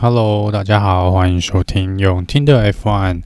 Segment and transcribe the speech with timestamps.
[0.00, 3.22] Hello，大家好，欢迎收听用听的 F1。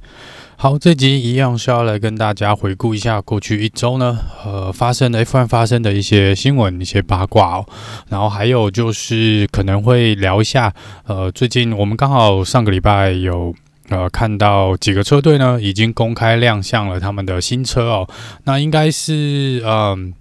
[0.57, 7.67] 好，这集一样是要来跟大家回顾一下过去一周呢，呃，发生的 F1 发生的一些新闻、一些八卦哦。
[8.09, 10.75] 然后还有就是可能会聊一下，
[11.07, 13.55] 呃，最近我们刚好上个礼拜有
[13.89, 18.09] 呃看到几个车队呢已经公开亮相了他们的新车哦。
[18.45, 20.13] 那应该是嗯。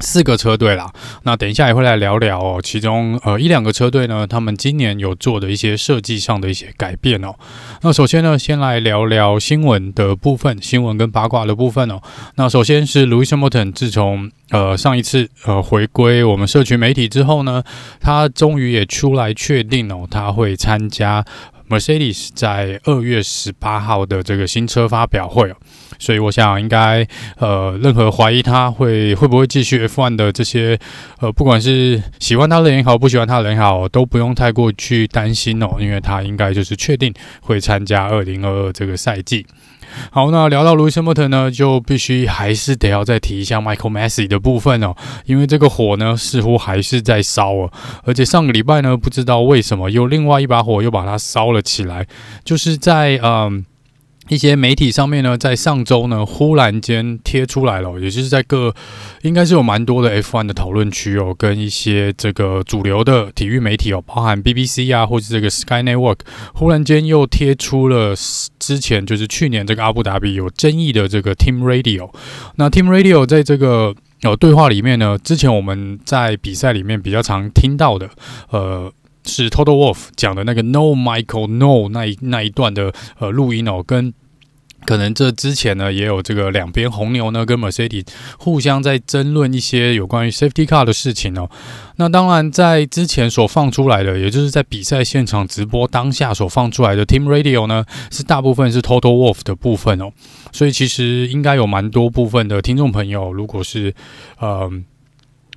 [0.00, 0.92] 四个车队啦，
[1.24, 2.60] 那等一下也会来聊聊哦。
[2.62, 7.34] 其中呃一两个车队呢，他们今年有做的一些设计上的一些改变哦。
[7.82, 12.00] 那首先呢，先来聊聊新闻的部分，新闻跟八卦的部分哦。
[12.36, 17.62] 那首先是 Louis Hamilton，自从呃上一次呃回归我们社群媒体之后呢，
[18.00, 21.24] 他终于也出来确定哦，他会参加
[21.68, 25.56] Mercedes 在二月十八号的这个新车发表会哦。
[25.98, 27.06] 所以我想，应该
[27.38, 30.78] 呃，任何怀疑他会会不会继续 F1 的这些
[31.20, 39.44] 呃，不管是喜欢他的人也好，不喜欢他的人也好，都不用太过去担心哦，因为他应该就是确定会参加二零二二这个赛季。
[40.10, 44.94] 好，那聊到 Lewis Hamilton 呢，就必须还是得要再提一下 Michael Masi 的部分哦，
[45.26, 47.72] 因为这个火呢似乎还是在烧哦，
[48.04, 52.06] 而且上个礼拜呢，不知道为什么又另外一把火又把它烧了起来，
[52.44, 53.64] 就是在嗯。
[54.28, 58.74] 一些媒体上面呢，在上周呢，忽然间贴出来了，也就是在各
[59.22, 66.18] 应该是有蛮多的 F1 的讨论区哦，跟一些这个主流的体育媒体哦，包含 BBC 啊，或者这个 Sky Network，
[66.54, 68.14] 忽然间又贴出了
[68.58, 72.10] 之前就是去年这个阿布达比有争议的这个 Team Radio。
[72.56, 78.10] 那 Team Radio 在这个呃对话里面呢，之前我们在比赛里面比较常听到的，
[78.50, 78.92] 呃。
[79.28, 84.12] 是 Toto Wolff 讲的那个 No Michael No 那一那一段的呃录音哦，跟
[84.86, 88.06] 可能这之前呢也有这个两边红牛呢跟 Mercedes
[88.38, 91.50] 互相在争论一些有关于 Safety Car 的事情哦。
[91.96, 100.10] 那当然在之前所放出来的，也就是在比赛现场直播当下所放出来的 Team Radio 呢，是大部分是 Toto Wolff 的部分哦。
[100.52, 103.92] 所以其实应该有蛮多部分的听众朋友，如果是
[104.38, 104.70] 呃，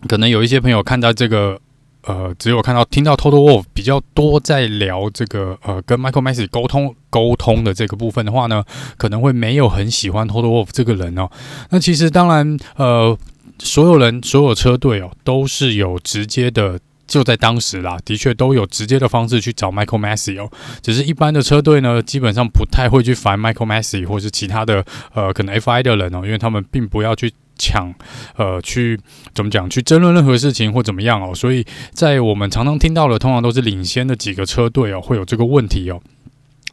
[0.07, 1.61] 可能有一些朋友看到这个。
[2.05, 8.63] 呃，只有看到听到 Total Wolf 比较多在聊这个呃跟 Michael Masi 沟通沟通的这个部分的话呢，
[8.97, 11.29] 可能会没有很喜欢 Total Wolf 这个人哦。
[11.69, 13.17] 那其实当然呃，
[13.59, 20.49] 所有人所有车队哦都是有直接的，就在当时啦，的确都有直接的方式去找 Michael Masi 哦。
[20.81, 24.83] 只是一般的车队呢，基本上不太会去烦 Michael Masi 或是其他的
[25.13, 27.31] 呃可能 FI 的人哦，因为他们并不要去。
[27.61, 27.93] 抢，
[28.35, 28.99] 呃，去
[29.35, 29.69] 怎么讲？
[29.69, 31.35] 去争论任何事情或怎么样哦？
[31.35, 36.01] 所以在我们常常听到的，通常都是领先的几个车队哦，会有这个问题哦。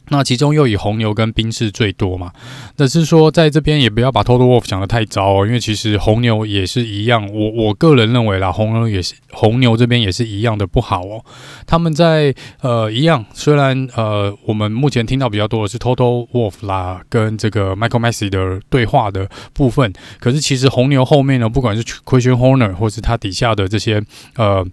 [0.09, 2.31] 那其中又以红牛跟宾士最多嘛，
[2.75, 11.23] 但是说在这边也不要把 Toto Wolff 讲得太糟哦，因为其实红牛也是一样，我我个人认为啦，红牛也是红牛这边也是一样的不好哦。
[11.65, 24.03] 他们在呃一样，虽然呃我们目前听到比较多的是 Toto Wolff 啦跟这个 Michael Masi 的对话的部分，可是其实红牛后面呢，不管是 Christian Horner 或是他底下的这些
[24.35, 24.65] 呃。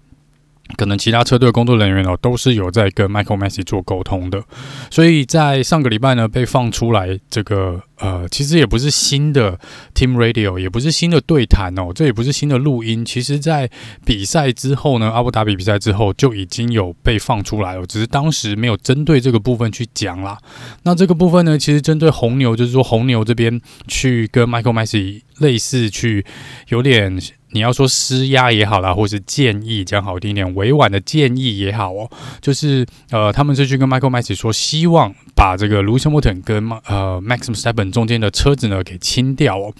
[0.77, 4.43] 可能其他车队工作人员哦，都是有在跟 Michael Messi 做沟通的，
[4.91, 9.59] 所以在上个礼拜呢，被放出来这个呃，其实也不是新的
[9.95, 13.71] Team Radio，也不是新的对谈哦，这也不是新的录音，其实在
[14.05, 20.37] 比赛之后呢，阿布达比比赛之后就已经有被放出来了，只是当时没有针对这个部分去讲啦。
[20.83, 26.27] 那这个部分呢，其实针对红牛，就是说红牛这边去跟 Michael Masi 类似去
[26.69, 27.19] 有点。
[27.57, 32.11] 你要说施压也好啦，或是建议讲好听一点，委婉的建议也好哦，
[32.43, 39.73] 就是呃，他们是去跟 Michael Masi 说，希望把这个 Lewis Hamilton 跟呃 Max Verstappen 中间的车子呢给清掉哦，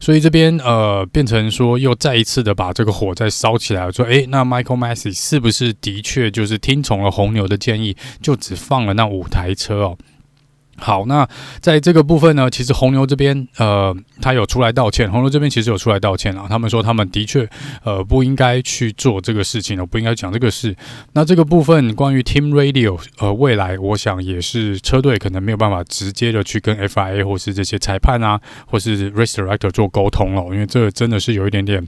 [0.00, 9.98] 所以这边呃变成说又再一次的把这个火再烧起来，说诶，那 Michael Masi 是不是的确就是听从了红牛的建议，就只放了那五台车哦？
[10.76, 11.28] 好，那
[11.60, 15.10] 在这个部分呢，其实红牛这边呃，他有出来道歉。
[15.10, 17.48] 红牛这边其实有出来道歉啊，他们说他们的确
[17.84, 20.76] 呃不应该去做这个事情了，不应该讲这个事。
[21.12, 31.86] 那这个部分关于 Team Radio 呃，未来我想也是车队可能没有办法直接的去跟 FIA 或是这些裁判啊，或是 Race Director 做沟通了，因为这真的是有一点点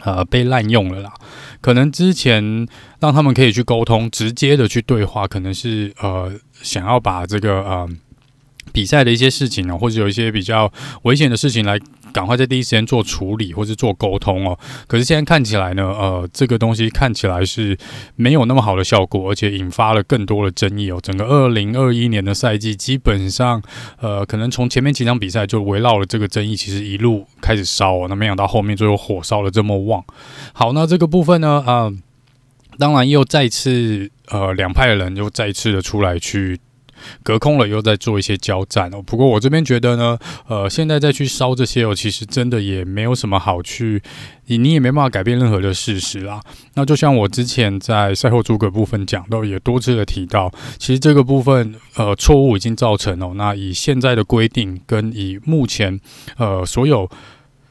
[0.00, 1.12] 呃被滥用了啦。
[1.60, 2.66] 可能之前
[3.00, 6.32] 让他们可以去沟通，直接的去对话，可能是呃
[6.62, 7.88] 想要把这个呃。
[8.72, 10.72] 比赛的一些事情呢，或者有一些比较
[11.02, 11.76] 危险的事情，来
[12.12, 14.56] 赶快在第一时间做处理，或是做沟通哦。
[14.86, 17.76] 可是现在看起来呢，呃，这个东西看起来是
[18.14, 21.00] 没有那么好的效果，而且引发了更多的争议哦。
[21.02, 23.60] 整个二零二一年的赛季，基本上，
[23.98, 28.06] 呃，可能从前面几场比赛就围绕了这个争议，其实一路开始烧哦。
[28.08, 30.04] 那没想到后面最后火烧的这么旺。
[30.52, 31.90] 好，那这个部分呢，啊、
[32.80, 36.58] 当然又再次呃两派的人又再次的出来去。
[37.22, 39.00] 隔空了，又在做一些交战哦。
[39.00, 44.02] 不过我这边觉得呢，呃，现在再去烧这些哦，其实真的也没有什么好去，
[44.48, 46.42] 你你也没办法改变任何的事实啦。
[46.74, 53.32] 那就像我之前在赛后诸葛部分讲到，也多次的提到，其实这个部分呃错误已经造成哦。
[53.34, 55.98] 那以现在的规定跟以目前
[56.36, 57.08] 呃所有。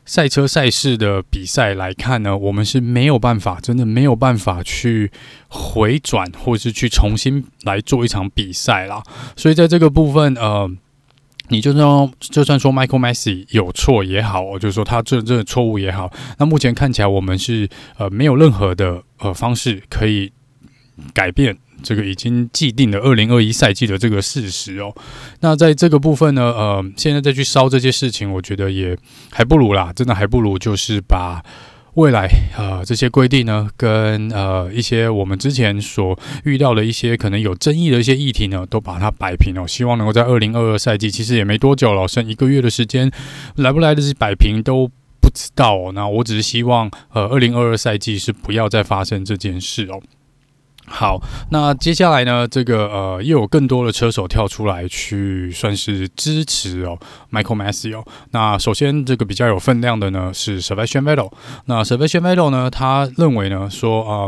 [0.10, 5.12] 赛车赛事的比赛来看呢，我们是没有办法，真的没有办法去
[5.50, 9.04] 回转，或是去重新来做一场比赛啦。
[9.36, 10.68] 所以在这个部分，呃，
[11.50, 17.70] 你就算就算说 Michael Masi 有错也好，我就说他这这错误也好，那目前看起来我们是
[18.00, 20.32] 呃没有任何的呃方式可以
[21.14, 21.56] 改变。
[21.82, 24.94] 这个已经既定的二零二一赛季的这个事实哦，
[25.42, 28.98] 那在这个部分呢，呃，现在再去烧这些事情，我觉得也
[29.32, 31.44] 还不如啦，真的还不如就是把
[31.96, 39.68] 未来呃这些规定呢，跟呃一些我们之前所遇到的一些可能有争议的一些议题呢，都把它摆平哦。
[39.68, 43.12] 希望能够在二零二二赛季，其实也没多久了，剩一个月的时间，
[43.56, 44.88] 来不来得及摆平都
[45.20, 45.92] 不知道哦。
[45.94, 50.00] 那我只是希望呃二零二二赛季是不要再发生这件事哦。
[50.92, 51.22] 好，
[51.52, 56.98] 那接下来呢，这个呃，又有更多的车手跳出来去算是支持哦
[57.32, 58.04] ，Michael Masi 哦。
[58.32, 61.32] 那首先这个比较有分量的呢是 Sebastian Vettel。
[61.66, 64.28] 那 Sebastian Vettel 呢，他认为呢说啊、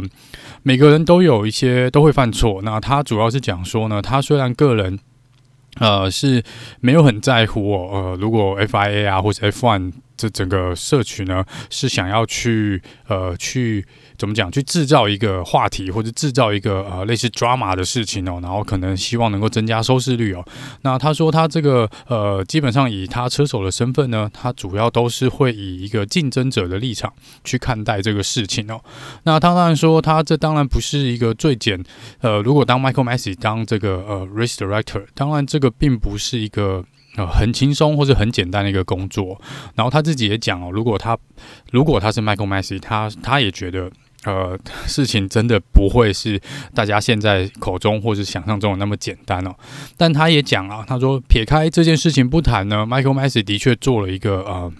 [0.61, 2.61] 每个人都有一些都会犯错。
[2.61, 4.99] 那他主要是讲说呢，他虽然个人
[5.79, 6.43] 呃是
[6.79, 13.83] 没有很在乎哦，呃，如果 FIA 啊或者 F1 这整个社群呢是想要去呃去。
[14.21, 14.51] 怎么讲？
[14.51, 20.45] 去制造一个话题，或者制造一个呃类似 drama 的事情哦，然后可能希望能够增加收视率哦。
[20.83, 27.11] 那他说他这个呃，基本上以他车手的身份呢，他主要都是会以一个竞争者的立场
[27.43, 28.79] 去看待这个事情哦。
[29.23, 31.83] 那他当然说，他这当然不是一个最简
[32.19, 36.85] 呃，如果当 Michael Messi 当这个呃 race director，当然这个并不是一个
[37.15, 39.41] 呃很轻松或者很简单的一个工作。
[39.73, 41.17] 然后他自己也讲哦，如果他
[41.71, 43.91] 如果他是 Michael Masi，他他也觉得。
[44.25, 44.57] 呃，
[44.87, 46.39] 事情真的不会是
[46.73, 49.55] 大家现在口中或是想象中的那么简单哦。
[49.97, 54.71] 但他也讲啊，他说撇开这件事情不谈呢，Michael Masi 的确做了一个呃，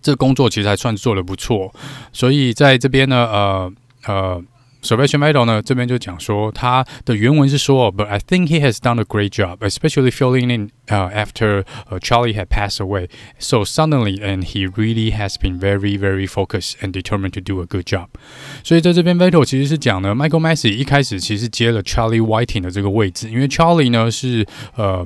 [0.00, 1.74] 这工作其实还算做的不错。
[2.12, 3.72] 所以在这边呢，呃
[4.06, 4.44] 呃。
[4.83, 11.65] Sebastian Vettel 呢，这边就讲说，他的原文是说，But I think he has done a great job, especially filling in uh, after
[11.89, 16.75] uh, Charlie had passed away so suddenly, and he really has been very, very focused
[16.81, 18.07] and determined to do a good job。
[18.63, 25.05] 所以在这边，Vettel 其实是讲呢，Michael Masi 一开始其实接了 Charlie Whiting 的这个位置，因为 Charlie 呢是呃。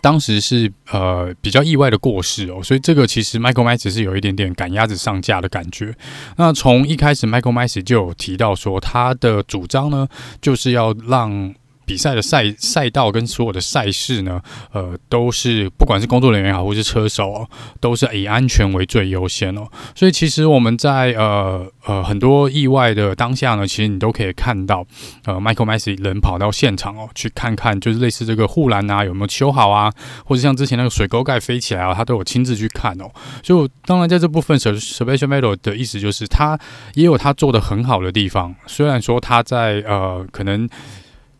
[0.00, 5.94] 当时是呃比较意外的过世哦，所以这个其实 Michael m a s 是有一点点赶鸭子上架的感觉。
[6.36, 10.08] 那从一开始 Michael m a s 就有提到说，他的主张呢
[10.40, 11.54] 就是要让。
[11.90, 14.40] 比赛的赛赛道跟所有的赛事呢，
[14.72, 17.48] 呃，都是不管是工作人员也好，或是车手哦，
[17.80, 19.66] 都是以安全为最优先哦。
[19.96, 24.86] 所以其实我们在呃呃很多意外的当下呢，其实你都可以看到，
[25.24, 29.92] 呃，Michael Masi 人跑到现场哦，去看看就是类似这个护栏啊有没有修好啊，
[30.24, 33.10] 或者像之前那个水沟盖飞起来啊，他都有亲自去看哦。
[33.42, 36.56] 所以当然在这部分，Sebastian Vettel 的意思就是他
[36.94, 40.68] 也有他做的很好的地方，虽然说他在呃可能。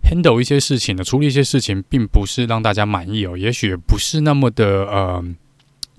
[0.03, 5.25] Handle 一些事情呢，处理一些事情，并不是让大家满意哦，也许不是那么的呃，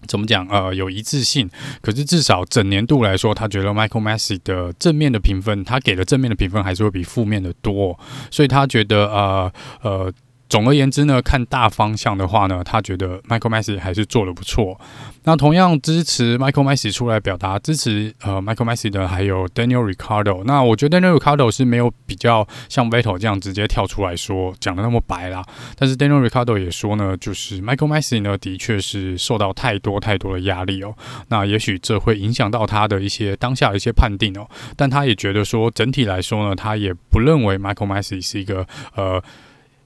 [0.08, 1.50] 怎么讲呃，有一致性。
[1.82, 10.14] 可是至少整年度来说，他觉得 Michael Masi 的正面的评分，他给的正面的评分还是会比负面的多，所以他觉得呃呃。
[10.52, 14.78] 总而言之呢，看大方向的话呢，他觉得 Michael Masi 还是做得不错。
[15.24, 20.44] 那同样支持 Michael Masi 出来表达支持呃 Michael Masi 的还有 Daniel Ricardo。
[20.44, 25.42] 那我觉得 Daniel Ricardo 是没有比较像 Vettel 这样直接跳出来说讲得那么白啦。
[25.78, 30.94] 但是 Daniel Ricardo 也说呢，就是 Michael Masi 呢的确是受到太多太多的压力哦。
[31.30, 34.46] 那也许这会影响到他的一些当下的一些判定哦。
[34.76, 39.24] 但他也觉得说整体来说呢，他也不认为 Michael Masi 是一个呃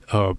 [0.09, 0.35] 呃。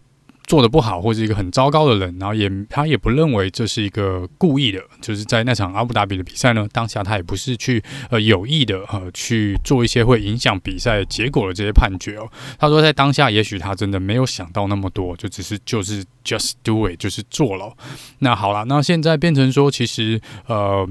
[0.46, 12.30] 做得不好，或是一个很糟糕的人，然后也他也不认为这是一个故意的，就是在那场阿布达比的比赛呢，当下他也不是去呃有意的呃去做一些会影响比赛结果的这些判决哦。
[12.58, 17.74] 他说在当下，也许他真的没有想到那么多，就只是就是 just do it，就是做了。
[18.20, 20.88] 那好了，那现在变成说，其实呃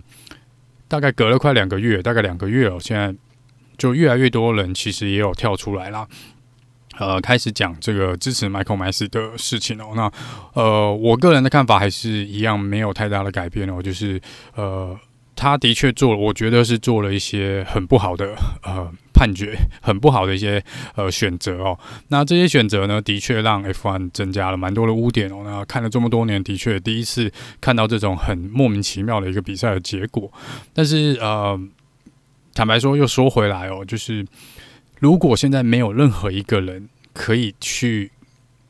[0.88, 3.16] 大概隔了快两个月，大概两个月哦，现在
[3.78, 6.06] 就越来越多人其实也有跳出来啦。
[6.98, 9.94] 呃，开始讲这个支持 Michael Masi 的事情哦。
[9.96, 10.12] 那
[10.54, 13.82] 呃，我个人的看法还是一样，没有太大的改变哦。
[13.82, 14.22] 就是
[14.56, 14.98] 呃，
[15.36, 20.64] 他的确做了，我觉得是做了一些很不好的呃判决很不好的一些
[20.96, 21.78] 呃选择哦。
[22.08, 25.44] 那这些选择呢，的确让 F1 增加了蛮多的污点哦。
[25.44, 30.32] 那看了这么多年，的确第一次看到这种很莫名其妙的一个比赛的结果。
[30.74, 31.60] 但是呃，
[32.54, 34.26] 坦白说，又说回来哦，就是
[35.00, 38.12] 如果现在没有任何一个人可以去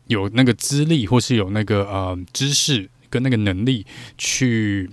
[0.08, 3.86] 有那个资历，或是有那个呃知识跟那个能力
[4.18, 4.90] 去。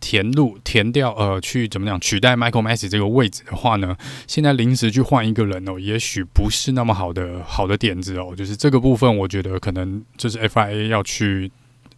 [0.00, 3.96] 填入填掉呃，去怎么讲取代 Michael Masi 这个位置的话呢？
[4.28, 8.32] 现在临时去换一个人哦，也许不是那么好的好的点子哦。
[8.34, 11.50] 就是这个部分，我觉得可能就是 FIA 要去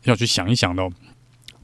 [0.04, 0.90] 要去想一想的哦。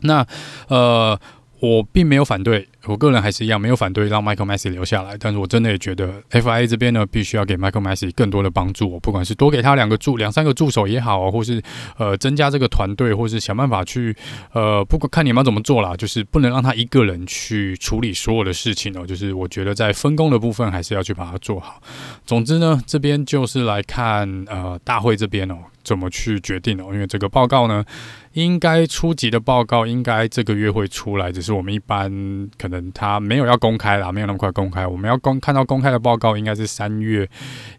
[0.01, 0.27] 那
[0.69, 1.19] 呃。
[1.59, 11.63] 我并没有反对，我个人还是一样没有反对让 Michael Masi 留下来，但是我真的也觉得 FIA 这边呢，必须要给 Michael Masi 更多的帮助，不管是多给他两个助、两三个助手也好，或是
[11.99, 14.17] 呃增加这个团队，或是想办法去
[14.53, 21.81] 呃，不管看你们怎么做啦，就是不能让他一个人去处理所有的事情哦，就是我觉得在分工的部分还是要去把它做好。
[22.25, 25.57] 总之呢，这边就是来看呃大会这边哦。
[25.87, 26.91] 怎么去决定哦？
[26.93, 27.85] 因为这个报告呢，
[28.33, 32.11] 应该初级的报告应该这个月会出来，只是我们一般
[32.59, 34.87] 可能他没有要公开啦，没有那么快公开。
[34.87, 37.23] 我们要公看到公开的报告，应该是三月，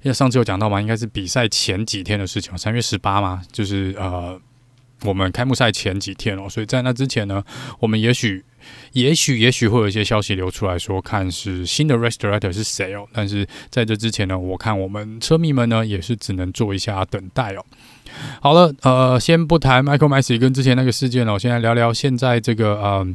[0.02, 4.40] 因为上次有讲到嘛，应该是比赛前几天的事情，三月十八嘛，就是呃，
[5.04, 6.50] 我们开幕赛前几天哦。
[6.50, 7.44] 所以在那之前呢，
[7.80, 8.44] 我们也许。
[8.92, 13.08] 也许，也许会有一些消息流出来说，看是新的 Race Director 是谁哦。
[13.14, 17.64] 但是在这之前呢，我看我们车迷们呢也是只能做一下等待哦。
[18.42, 23.08] 好了，呃，先不谈 michaelmas 跟之前那个事件哦，现在聊聊现在这个呃。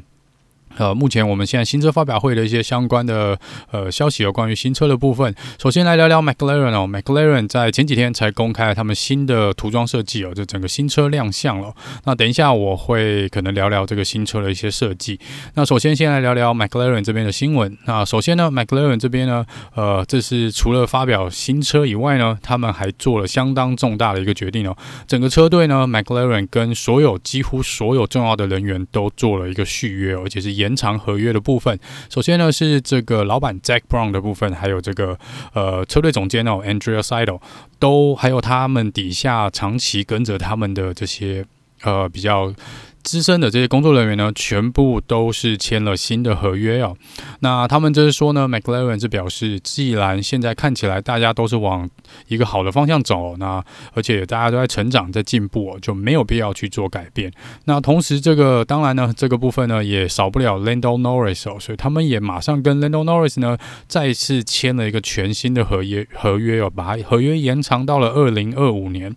[0.79, 3.39] 呃，目前我们现在新车发表会的一些相关的
[3.71, 5.35] 呃消息，有关于新车的部分。
[5.59, 11.75] 首先来聊聊 McLaren 哦，McLaren 在前几天才公开了他们新的涂装设计哦，这整个新车亮相了。
[12.05, 15.21] 那等一下我会可能聊聊这个新车的一些设计。
[15.55, 17.77] 那首先先来聊聊 McLaren 这边的新闻。
[17.85, 24.75] 那首先呢，McLaren 这边呢，呃，这是除了发表新车以外呢，他们还做了相当重大的一个决定哦。
[25.07, 30.62] 整个车队呢，McLaren 跟所有几乎所有重要的人员都做了一个续约，而且是。
[30.63, 31.79] 延长合约的部分，
[32.09, 35.19] 首先呢是这个老板 Jack Brown 的部分，还有这个
[35.53, 37.41] 呃车队总监哦 Andrea Seidl
[37.79, 41.45] 都还有他们底下长期跟着他们的这些
[41.83, 42.55] 呃比较。
[43.03, 46.97] 资深的这些工作人员呢，全部都是签了新的合约哦。
[47.41, 51.89] 那他们就是说呢，McLaren 是表示，既然现在看起来大家都是往
[52.29, 53.63] 一个好的方向走，那
[53.95, 57.33] 而且大家都在成长、在进步，就没有必要去做改变。
[57.65, 69.17] 那同时，这个当然呢，这个部分呢也少不了 Lando Norris 哦，所以他们也马上跟 Lando Norris 呢再次签了一个全新的合约合约哦，把合约延长到了二零二五年。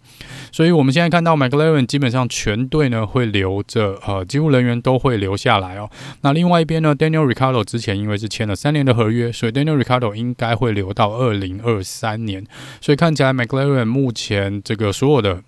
[0.52, 3.64] 所以我们现在看到 McLaren 基本上全队呢会留。
[3.76, 5.90] 的呃，机务人员都会留下来哦。
[6.22, 10.08] 那另外一边呢，Daniel r i c a r d o 之前因为是签了三年的合约，所以 Daniel r i c a r d
[10.08, 12.46] o 应该会留到二零二三年。
[12.80, 15.42] 所以看起来 McLaren 目前这个所有的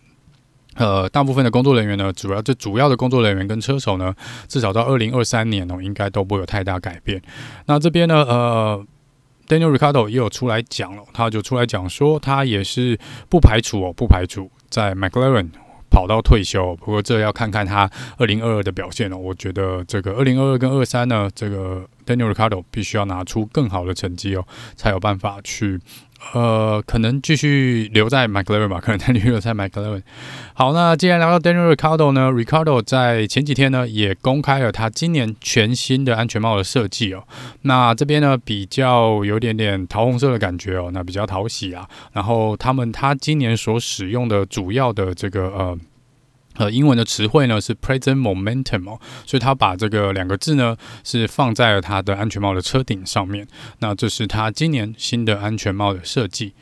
[0.75, 4.13] 呃大部分的工作人员呢，主要这主要的工作人员跟车手呢，
[4.47, 7.21] 至少到二零二三年哦，应该都不会有太大改变。
[7.65, 8.85] 那这边呢，呃
[9.47, 15.49] ，Daniel r i c a r d o 也有出来讲了，他就出来讲说，他也是不排除哦，不排除在 McLaren。
[15.89, 19.17] 跑到退休，不过这要看看他二零二二的表现了。
[19.17, 25.79] 我觉得这个二零二二跟二三呢，这个 Daniel Ricardo 必须要拿出更好的成绩哦，才有办法去。
[26.33, 30.01] 呃，可能继续留在 McLaren 吧，可能他留在 McLaren。
[30.53, 37.23] 好，那既然聊到 Daniel Ricardo 呢，Ricardo 在前几天呢也公开了他今年全新的安全帽的设计哦。
[37.61, 41.87] 那这边呢比较有点点桃红色的感觉哦，那比较讨喜啊。
[42.13, 45.77] 然后他们他今年所使用的主要的这个呃。
[46.57, 53.47] 呃，英文的词汇呢是 present momentum，所以他把这个两个字呢是放在了他的安全帽的车顶上面。
[53.79, 56.53] 那这是他今年新的安全帽的设计。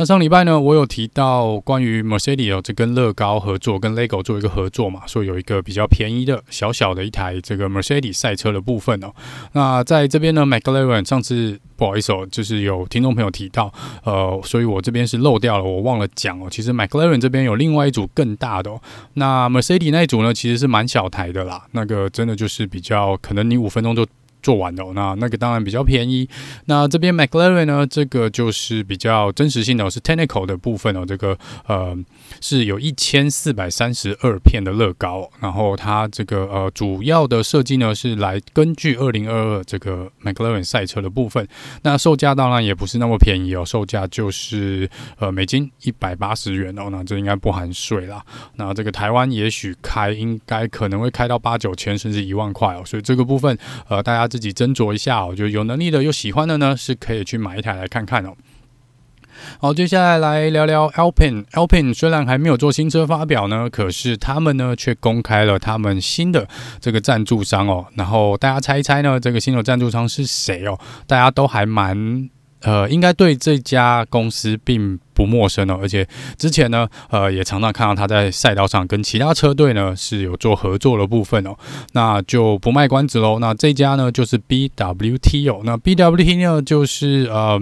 [0.00, 9.12] 那上礼拜呢，我有提到关于 Mercedes，这跟乐高合作，跟 Lego 做一个合作嘛，所以有一个比较便宜的小小的一台这个 Mercedes 赛车的部分哦。
[9.52, 13.70] 那在这边呢，McLaren 上次不好意思哦，就是有听众朋友提到，
[14.02, 16.48] 呃，所以我这边是漏掉了，我忘了讲哦。
[16.50, 18.80] 其实 McLaren 这边有另外一组更大的哦，
[19.12, 24.06] 那 Mercedes 那一组呢，其实是蛮小台的啦，那个真的就是比较可能你五分钟就。
[24.42, 26.28] 做完的哦，那那个当然比较便宜。
[26.66, 31.04] 那这边 McLaren 呢，这个就是比较真实性的，是 technical 的部分哦。
[31.06, 31.96] 这个呃
[32.40, 41.46] 是有一千四百三十二片的乐高，然后它这个呃主要的设计呢是来根据二零二二这个 McLaren 赛车的部分。
[41.82, 46.88] 那售价当然也不是那么便宜哦，售价就是呃美金一百八十元哦。
[46.90, 48.24] 那这应该不含税啦。
[48.56, 52.82] 那这个台湾也许开应该可能会开到八九千甚至一万块哦。
[52.86, 53.54] 所以这个部分
[53.88, 54.29] 呃大家。
[54.30, 55.34] 自己斟酌一下哦。
[55.36, 58.34] 就有能力的、又喜欢的呢，是可以去买一台来看看哦。
[59.58, 61.44] 好，接下来来聊聊 Alpine。
[61.52, 66.46] Alpine 虽然还没有做新车发表呢，可是他们呢却公开了他们新的
[66.78, 67.86] 这个赞助商哦。
[67.94, 70.78] 然后大家猜一猜呢，这个新的赞助商是谁哦？
[71.06, 72.28] 大家都还蛮
[72.62, 75.78] 呃，应该对这家公司并不陌生哦。
[75.80, 81.56] 而且之前呢，呃，也常常看到他在赛道上跟其他车队呢是有做合作的部分哦。
[81.92, 83.38] 那就不卖关子喽。
[83.38, 85.60] 那这家呢就是 BWT 哦。
[85.64, 87.60] 那 BWT 呢就是呃。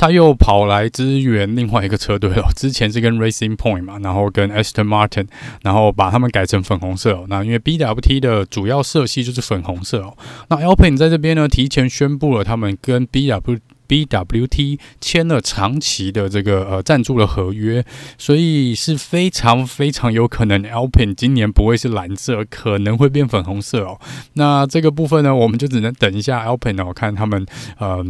[0.00, 2.48] 他又跑来支援另外一个车队了。
[2.54, 5.26] 之前是跟 Racing Point 嘛，然后跟 Aston Martin，
[5.62, 7.26] 然后把他们改成粉红色哦。
[7.28, 10.16] 那因为 BWT 的主要色系就是粉红色哦。
[10.50, 13.58] 那 Alpine 在这边呢，提前宣布了他们跟 BWT
[13.88, 17.84] BWT 签了长期的这个呃赞助的合约，
[18.18, 23.98] 所以是非常非常有可能 Alpine 今年不会是蓝色，可能会变粉红色哦。
[24.34, 27.46] 那这个部分呢，我们就只能等一下 Alpine 哦，看他们
[27.78, 28.04] 呃。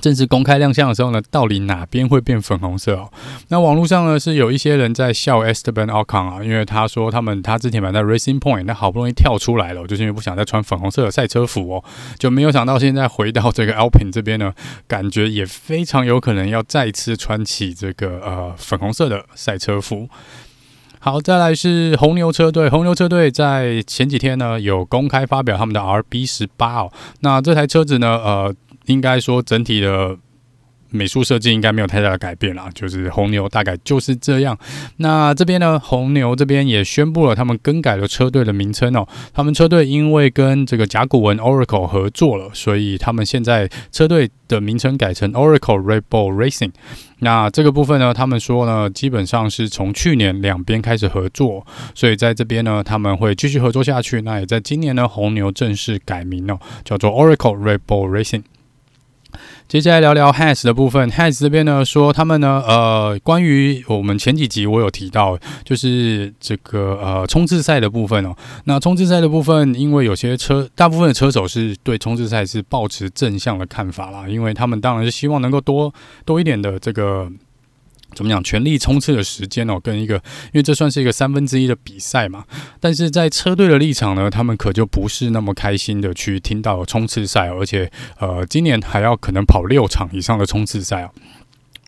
[0.00, 3.10] 正式公开亮相的时候呢，到底哪边会变粉红色哦？
[3.48, 11.84] 那网络上呢是有一些人在笑 Esteban Ocon 啊，因为他说他们他之前买在 Racing Point，那好不容易跳出来了，就是因为不想再穿粉红色的赛车服哦，
[12.18, 14.52] 就没有想到现在回到这个 Alpine 这边呢，
[14.86, 20.08] 感觉也非常有可能要再次穿起这个呃粉红色的赛车服。
[21.00, 28.54] 好，再来是红牛车队，红牛车队在前几天呢有公开发表他们的 RB 十八哦，那这台车子呢，呃。
[28.88, 30.16] 应该说，整体的
[30.90, 34.58] 美术设计应该没有太大的改变啦，就是红牛大概就是这样。
[34.96, 39.06] 那这边呢，红牛这边也宣布了他们更改了车队的名称哦。
[39.34, 46.72] 他们车队因为跟这个甲骨文 Oracle 合作了，所以他们现在车队的名称改成 Oracle Red Bull Racing。
[47.18, 54.22] 那这个部分呢，他们说呢，基本上是从去年两边开始合作，所以在这边呢，他们会继续合作下去。
[54.22, 58.44] 那也在今年呢，红牛正式改名哦，叫做 Oracle Red Bull Racing。
[59.68, 61.10] 接下来聊聊 Has 的部分。
[61.10, 68.34] Has 这边呢说，他们呢，呃，关于我们前几集我有提到，就是这个呃冲刺赛的部分哦。
[68.64, 75.92] 那冲刺赛的部分，因为有些车，大部分的车手是对冲刺赛是抱持正向的看法啦，因为他们当然是希望能够多
[76.24, 77.30] 多一点的这个。
[78.18, 78.42] 怎么讲？
[78.42, 82.44] 全力冲刺的时间哦，跟一个，因为这算是一个三分之一的比赛嘛。
[82.80, 91.10] 但是在车队的立场呢，他们可就不是那么开心的去听到冲刺赛，而且呃，今年还要可能跑六场以上的冲刺赛哦。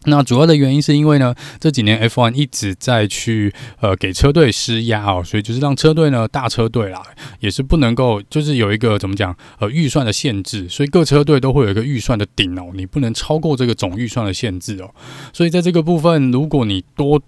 [0.06, 7.02] 那主要的原因是因为呢，这几年 F1 一直在去呃给车队施压哦，所以就是让车队呢，大车队啦，
[7.40, 14.90] 也是不能够就是有一个怎么讲呃预算的限制，所以各车队都会有一个预算的顶哦，你不能超过这个总预算的限制哦，
[15.32, 17.20] 所以在这个部分，如果你多。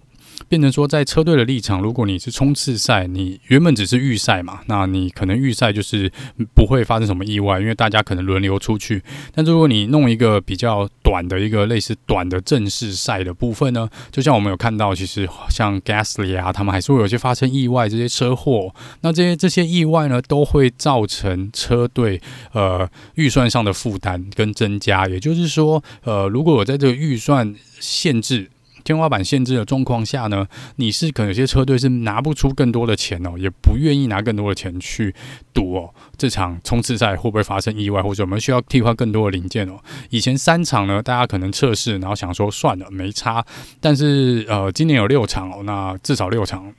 [0.47, 6.11] 变成说，在车队的立场，如果你是冲刺赛，你原本只是预赛嘛，那你可能预赛就是
[6.53, 9.01] 不会发生什么意外，因为大家可能轮流出去。
[9.33, 25.07] 但如果你弄一个比较短的一个类似短的正式赛的部分呢，就像我们有看到，其实像 Gasly 啊，他们还是会有些发生意外，这些车祸，那这些这些意外呢，都会造成车队呃预算上的负担跟增加。
[25.07, 28.49] 也就是说，呃，如果我在这个预算限制。
[28.83, 35.13] 天花板限制的状况下呢，你是可能有些车队是拿不出更多的钱哦，也不愿意拿更多的钱去
[35.53, 39.79] 赌哦，这场冲刺赛会不会发生意外，或者我们需要替换更多的零件哦？
[40.09, 43.45] 以前三场呢，大家可能测试，然后想说算了没差，
[43.79, 46.73] 但是呃，今年有六场哦，那至少六场。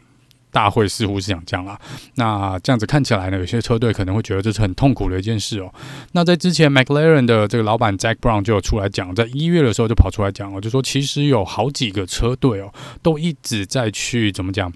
[0.54, 1.76] 大会似乎是想这样啦，
[2.14, 5.74] 那这样子看起来呢，有些车队可能会觉得这是很痛苦的一件事哦。
[6.12, 14.72] 那在之前，McLaren 的这个老板 Jack Brown 就有出来讲，在一月的时候就跑出来讲了，就说其实有好几个车队哦，都一直在去怎么讲。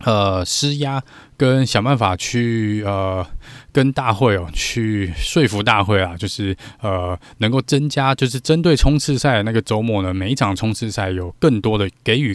[0.00, 1.02] 呃，施压
[1.36, 3.24] 跟想办法去呃，
[3.74, 12.34] 跟大会哦去说服大会啊，就是呃，能够增加，就是针对冲刺赛的那个周末呢，每一场冲刺赛有更多的给予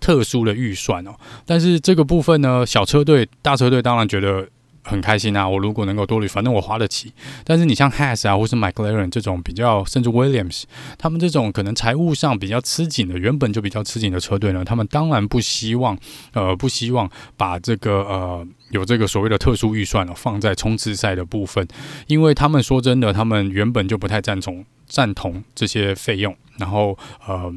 [0.00, 1.14] 特殊的预算哦。
[1.44, 4.48] 但是这个部分呢，小车队、大车队当然觉得。
[4.88, 5.46] 很开心啊！
[5.46, 7.12] 我如果能够多虑，反正我花得起。
[7.44, 10.62] 但是你像 Has 啊，或是 McLaren 这种比较，甚至 Williams，
[10.96, 15.98] 他们这种可能财务上比较吃紧的，原本就比较吃紧的车队呢，他们当然不希望，
[16.32, 21.68] 呃，不希望把这个呃有这个所谓的特殊预算哦放在冲刺赛的部分，
[22.06, 26.96] 因为他们说真的，他们原本就不太赞同赞同这些费用，然后
[27.26, 27.54] 呃，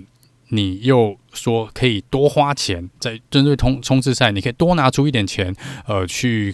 [0.49, 5.55] 你又说可以多花钱在针对冲冲刺赛，你可以多拿出一点钱，
[5.87, 6.53] 呃，去。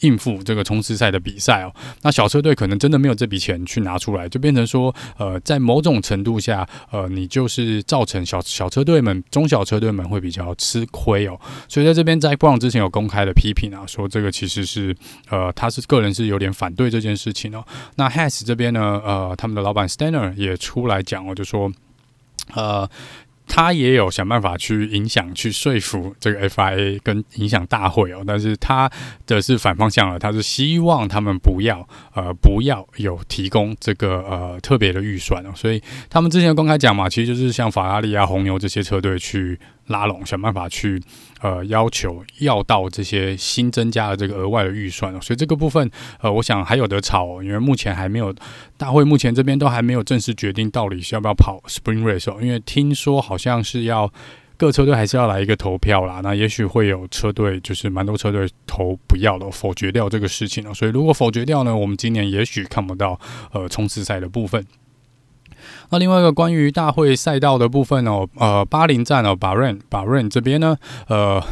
[0.00, 1.72] 应付这个冲刺赛的比赛哦。
[2.02, 11.38] 那小车队可能真的没有这笔钱去拿出来，就变成说，呃，在某种程度下，呃，你就是造成小小车队们、中小车队们会比较吃亏哦。
[11.68, 14.96] 所以在这边，在布朗之前有公开的批评啊，说这个其实是，
[15.30, 17.64] 呃，他是个人是有点反对这件事情哦。
[17.96, 21.72] 那 Has 这边呢，呃，他们的老板 Steiner 也出来讲哦，就说，
[22.54, 22.88] 呃。
[23.46, 28.90] 他也有想办法去影响、去说服这个 FIA 跟影响大会哦，但是他
[29.26, 39.58] 的是反方向了，他是希望他们不要呃不要有提供这个呃特别的预算哦，所以他们之前公开讲嘛，其实就是像法拉利啊、红牛这些车队去。
[39.86, 41.00] 拉拢，想办法去
[41.40, 48.34] 呃要求要到这些新增加的这个额外的预算，所以这个部分呃，我想还有得吵，因为目前还没有
[48.76, 54.12] 大会目前这边都还没有正式决定到底是要不要跑 Spring Race 哦，因为听说好像是要
[54.56, 63.20] 各车队还是要来一个投票啦，那也许会有车队就是蛮多车队投不要的，否决掉这个事情了，所以如果否决掉呢，我们今年也许看不到
[63.52, 64.64] 呃冲刺赛的部分。
[65.90, 70.76] 那另外一个关于大会赛道的部分哦，呃，巴林站哦，Bahrain 把 rain 这边呢，
[71.08, 71.42] 呃，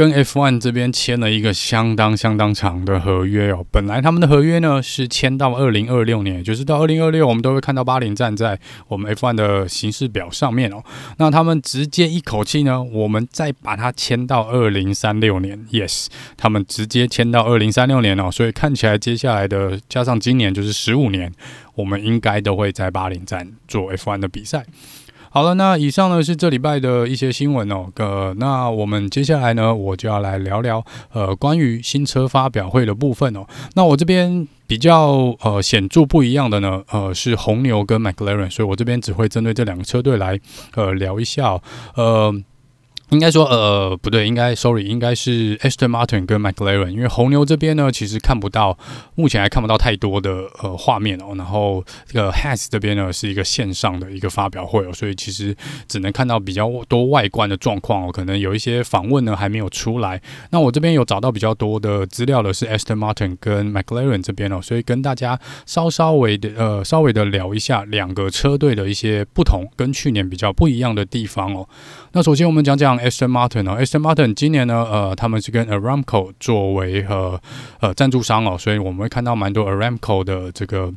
[0.00, 3.62] 跟 F1 这边签了一个相当相当长的合约哦。
[3.70, 8.58] 本来他们的合约呢是签到二零二六年，就是到二零二六，我们都会看到巴林站在
[8.88, 10.82] 我们 F1 的行事表上面哦。
[11.18, 16.06] 那他们直接一口气呢，我们再把它签到二零三六年，Yes，
[16.38, 18.30] 他们直接签到二零三六年哦。
[18.30, 21.30] 所以看起来接下来的加上今年就是十五年。
[21.76, 24.66] 我们应该都会在巴林站做 F1 的比赛。
[25.32, 27.86] 好了，那以上呢是这礼拜的一些新闻哦。
[27.96, 33.46] 呃，那我们接下来呢，我就要来聊聊呃关于新车发表会的部分哦。
[33.74, 40.38] 那我这边比较呃显著不一样的呢，呃是红牛跟 McLaren，所以我这边只会针对这两个车队来
[40.74, 41.62] 呃聊一下哦。
[41.94, 42.34] 呃。
[43.10, 48.78] 应该说，呃，不对，应该，sorry，应该是 Aston Martin 跟 McLaren，因为红牛这边呢，其实看不到，
[49.16, 51.34] 目前还看不到太多的呃画面哦。
[51.36, 55.56] 然后这个 Has 这边呢，是一个线上的一个发表会哦，所以其实
[55.88, 58.12] 只能看到比较多外观的状况哦。
[58.12, 60.22] 可能有一些访问呢还没有出来。
[60.50, 71.68] 那我这边有找到比较多的资料的是 Aston Martin 跟 McLaren 这边哦，所以跟大家稍稍微的呃稍微的聊一下两个车队的一些不同，跟去年比较不一样的地方哦。
[72.12, 72.99] 那首先我们讲讲。
[73.00, 77.40] Aston Martin 哦，Aston Martin 今年呢，呃，他们是跟 Aramco 作为呃
[77.80, 80.92] 呃赞助商哦，所以我们会看到蛮多 Aramco 的这个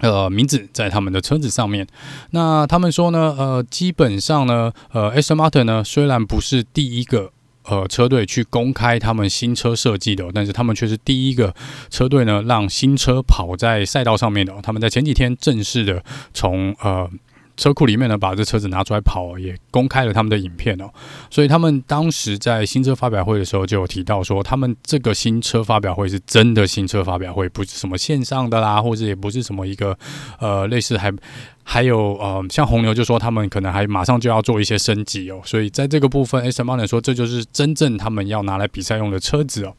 [0.00, 1.86] 呃名字在他们的车子上面。
[2.30, 7.30] 那他们说呢，呃，基本上呢，呃，Aston Martin 呢虽然不是第一个
[7.64, 11.54] 呃车队去公开他们新车设计的，但是他们却是第一个
[11.88, 14.54] 车队呢让新车跑在赛道上面的。
[14.62, 16.02] 他们在前几天正式的
[16.34, 17.10] 从呃。
[17.60, 20.90] 车库里面呢，把这车子拿出来跑，也公开了他们的影片哦。
[21.28, 29.94] 所以他们当时在新车发表会的时候就有提到说，他们这个新车发表会是真的新车发表会，不是什么线上的啦，或者也不是什么一个
[30.38, 31.12] 呃类似还。
[31.62, 39.74] 还有呃，像红牛就说他们可能还马上就要做一些升级哦，所以在这个部分，Aston Martin 说这就是真正他们要拿来比赛用的车子哦。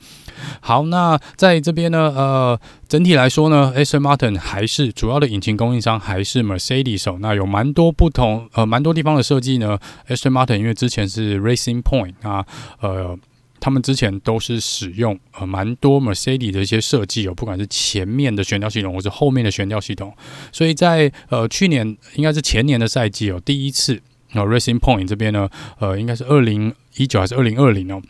[0.62, 7.18] 好，那在这边呢，呃，整体来说呢，Aston Martin 还是主要的引擎供应商还是 Mercedes 哦。
[7.20, 12.46] 那有蛮多不同呃，蛮多地方的设计呢，Aston Martin 因为之前是 Racing Point 啊，
[12.80, 13.18] 呃。
[13.62, 20.12] 他们之前都是使用呃蛮多 Mercedes 的一些设计哦，不管是前面的悬吊系统，或是后面的悬吊系统，
[20.52, 24.02] 所以在呃去年应该是前年的赛季哦，第一次
[24.34, 25.48] 呃 Racing Point 这边呢，
[25.78, 28.02] 呃应该是二零一九还是二零二零哦，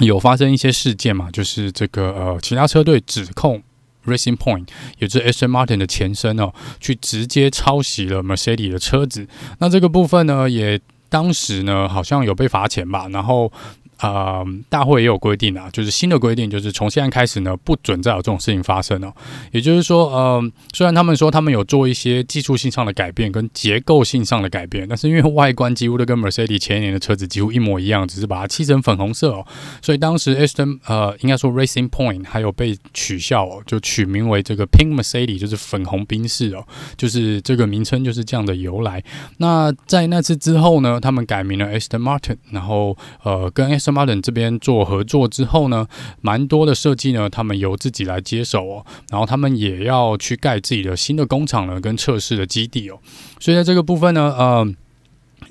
[0.00, 3.62] 有发生一些事件嘛，就是这个呃其他车队指控
[4.04, 4.68] Racing Point
[4.98, 9.26] 也就是 a s t Martin 的前身哦，去直接抄袭了 Mercedes 的车子，
[9.60, 13.50] 那这个部分呢，也当时呢好像有被罚钱吧，然后。
[14.00, 19.12] 呃，大会也有规定啊，就是新的规定，就是从现在开始呢，不准再有这种事情发生哦。
[19.52, 29.46] 也就是说，呃，虽然他们说他们有做一些技术性上的改变跟结构性上的改变，但是因为外观几乎都跟 Mercedes 前一年的车子几乎一模一样，只是把它漆成粉红色哦，
[29.80, 39.02] 所以当时 Aston 呃，应该说 Racing Point 还有被取笑哦，就取名为这个 Pink Mercedes，就是粉红宾士哦，就是这个名称就是这样的由来。
[39.38, 45.86] 那在那次之后呢，他们改名了 Aston Martin，然后呃，跟 Aston Martin 这边做合作之后呢，
[46.20, 52.98] 蛮多的设计呢，他们由自己来接手哦，然后他们也要去盖自己的新的工厂呢，跟测试的基地哦，
[53.38, 54.66] 所以在这个部分呢，呃，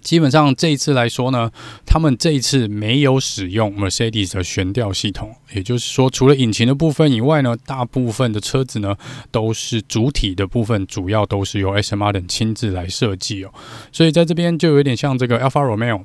[0.01, 1.49] 基本上这一次来说呢，
[1.85, 8.95] 他们这一次没有使用 Mercedes 的悬吊系统，也就是说，除了引擎的部分以外呢，大部分的车子呢
[9.31, 13.51] 都是主体的部分，主要都是由 smartin 亲自来设计哦，
[13.91, 16.03] 所以在这边就有点像这个 Alfa Romeo。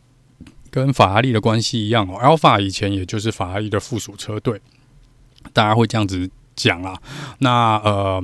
[0.78, 4.60] 跟法拉利的关系一样哦，Alfa 以前也就是法拉利的附属车队，
[5.52, 7.00] 大家会这样子讲啦。
[7.38, 8.22] 那呃。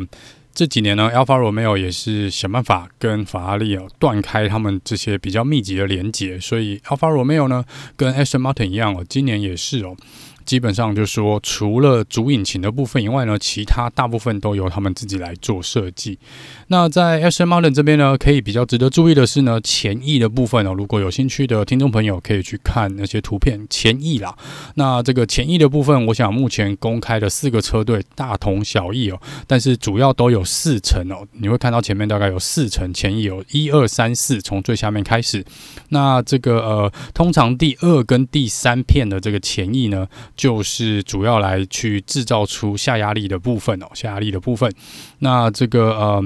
[0.56, 7.64] 这几年呢，Alfa Romeo 也是想办法跟法拉利哦断开他们这些比较密集的连接，所以 Alfa Romeo 呢
[7.96, 9.96] 跟 Aston Martin 一样哦，今年也是哦。
[10.44, 16.20] 基本上就是说，除了主引擎的部分以外呢，其他大部分都由他们自己来做设计。
[16.68, 24.34] 那在 Aston Martin 这边呢，可以比较值得注意的是呢，前翼的部分哦，如果有兴趣的听众朋友可以去看那些图片，前翼啦。
[24.74, 31.26] 那这个前翼的部分，我想目前公开的四个车队大同小异哦，但是主要都有四层哦。
[31.32, 35.44] 你会看到前面大概有四层前翼，有一二三四，从最下面开始。
[35.90, 44.72] 那这个呃，通常第二跟第三片的这个前翼呢，就是主要来去制造出下压力的部分哦，下压力的部分。
[45.18, 46.24] 那这个呃，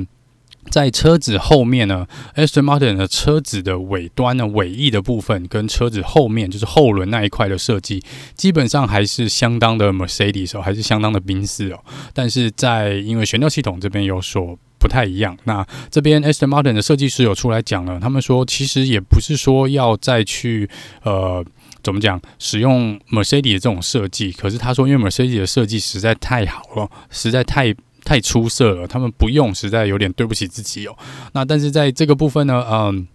[0.71, 8.03] 在车子后面呢，Aston Martin 的车子的尾端呢，尾翼的部分跟车子后面就是后轮那一块的设计，
[8.35, 11.81] 基本上还是相当的 Mercedes 哦，还是相当的宾士哦。
[12.13, 20.69] 但是在因为悬吊系统这边有所不太一样，那这边 Aston Martin 的设计师有出来讲了，他们说其实也不是说要再去
[21.03, 21.45] 呃。
[21.81, 22.21] 怎么讲？
[22.41, 27.73] 使用 Mercedes 这种设计，可是他说，因为 Mercedes 的设计实在太好了，实在太
[28.09, 30.97] 太出色了，他们不用，实在有点对不起自己哦。
[31.33, 33.07] 那但是在这个部分呢，嗯。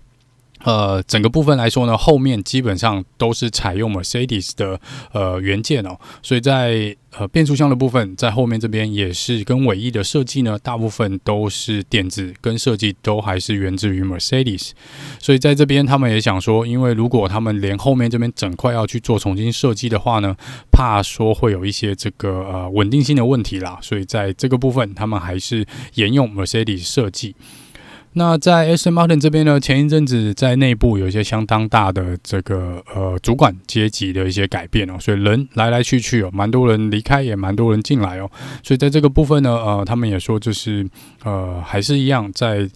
[0.64, 4.80] 呃，整个部分来说呢，后面基本上都是采用 Mercedes 的
[5.12, 14.72] 呃元件哦，所以在呃变速箱的部分，在后面这边也是跟尾翼的设计呢，大部分都是电子跟设计都还是源自于 Mercedes，
[15.20, 20.36] 所以在这边他们也想说，因为如果他们连后面这边整块要去做重新设计的话呢，
[20.72, 27.36] 怕说会有一些这个呃稳定性的问题啦，所以在这个部分他们还是沿用 Mercedes 设计。
[28.14, 28.90] 那在 S.
[28.90, 29.00] M.
[29.00, 38.30] Martin 这边呢，前一阵子在内部有一些相当大的这个呃主管阶级的一些改变哦，所以人来来去去哦，蛮多人离开，也蛮多人进来哦，
[38.64, 40.88] 所以在这个部分呢，呃，他们也说就是
[41.24, 42.70] 呃还是一样在。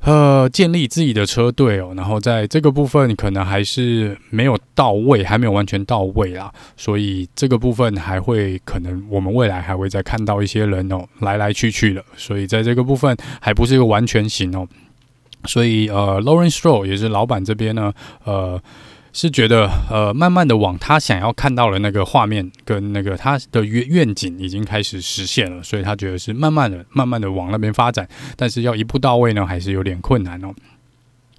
[0.00, 14.66] 呃，建立自己的车队哦，然后在这个部分可能还是没有到位，还没有完全到位啦，所以这个部分还会可能我们未来还会再看到一些人哦，来来去去的，所以在这个部分还不是一个完全型哦，
[15.44, 17.92] 所以呃，Lawrence Stroll 也是老板这边呢，
[18.24, 18.60] 呃。
[19.20, 30.54] 是觉得呃，慢慢的往他想要看到的那个画面跟那个他的愿愿景已经开始实现了，所以他觉得是慢慢的、慢慢的往那边发展，但是要一步到位呢，还是有点困难哦。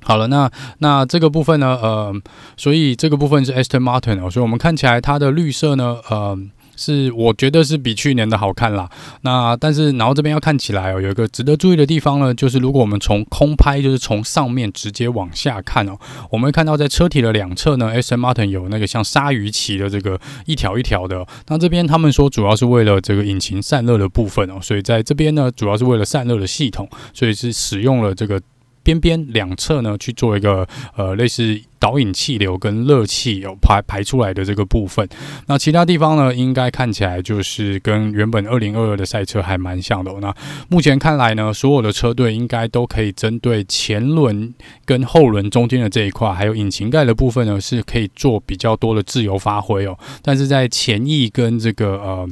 [0.02, 2.14] 好了，那那这个部分呢，呃，
[2.58, 6.38] 所以这个部分是 Aston Martin 哦，所以我们看起来它的绿色呢，呃。
[6.82, 8.90] 是，我觉得是比去年的好看啦。
[9.24, 16.00] 那但是，然后这边要看起来哦，有一个值得注意的地方呢，就是如果我们从空拍，就是从上面直接往下看哦，
[16.32, 21.28] 我们会看到在车体的两侧呢，Aston Martin 有那个像鲨鱼鳍的这个一条一条的。
[21.50, 28.42] 那这边他们说主要是为了这个引擎散热的部分哦，所以在这边呢，主要是为了散热的系统，所以是使用了这个。
[28.84, 35.08] 边边两侧呢，去做一个呃类似导引气流跟热气有排排出来的这个部分。
[35.48, 40.12] 那其他地方呢，应该看起来就是跟原本二零二二的赛车还蛮像的。
[40.20, 40.34] 那
[40.70, 44.54] 目前看来呢，所有的车队应该都可以针对前轮
[44.86, 49.98] 跟后轮中间的这一块，还有引擎盖的部分呢，是可以做比较多的自由发挥哦。
[50.22, 52.30] 但是在前翼跟这个呃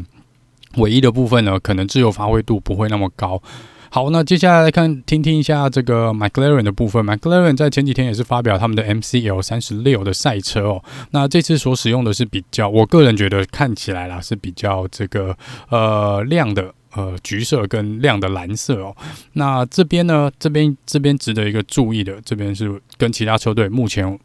[0.78, 3.42] 尾翼的部分呢，可能自由发挥度不会那么高。
[3.90, 7.06] 好，那接下来来看听听一下这个 McLaren 的部分。
[7.06, 10.84] McLaren 在前几天也是发表他们的 MCL 三十六的赛车哦。
[11.12, 15.36] 那这次所使用的是比较，我个人觉得看起来啦是比较这个
[15.70, 18.96] 呃亮的呃橘色跟亮的蓝色哦。
[19.34, 24.20] 那这边呢，这边这边值得一个注意的，这边是跟其他车队目前。